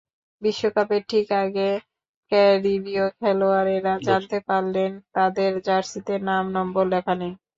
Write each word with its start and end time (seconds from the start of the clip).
বিশ্বকাপের 0.41 1.01
ঠিক 1.09 1.27
আগে 1.43 1.69
ক্যারিবীয় 2.31 3.05
খেলোয়াড়েরা 3.17 3.93
জানতে 4.07 4.37
পারলেন, 4.47 4.91
তাঁদের 5.15 5.51
জার্সিতে 5.67 6.13
নাম-নম্বর 6.27 6.85
লেখা 6.93 7.13
নেই। 7.21 7.33